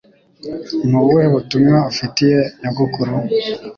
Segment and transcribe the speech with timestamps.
[0.89, 3.13] Nubuhe butumwa ufitiye nyogokuru